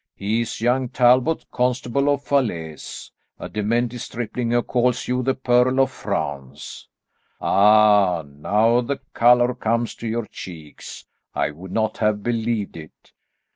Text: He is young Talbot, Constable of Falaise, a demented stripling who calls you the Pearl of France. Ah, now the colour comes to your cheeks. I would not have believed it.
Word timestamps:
He 0.15 0.41
is 0.41 0.61
young 0.61 0.89
Talbot, 0.89 1.45
Constable 1.51 2.09
of 2.11 2.23
Falaise, 2.23 3.11
a 3.37 3.47
demented 3.47 4.01
stripling 4.01 4.49
who 4.49 4.63
calls 4.63 5.07
you 5.07 5.21
the 5.21 5.35
Pearl 5.35 5.79
of 5.79 5.91
France. 5.91 6.87
Ah, 7.39 8.23
now 8.25 8.81
the 8.81 8.97
colour 9.13 9.53
comes 9.53 9.93
to 9.93 10.07
your 10.07 10.25
cheeks. 10.25 11.05
I 11.35 11.51
would 11.51 11.71
not 11.71 11.99
have 11.99 12.23
believed 12.23 12.77
it. 12.77 13.11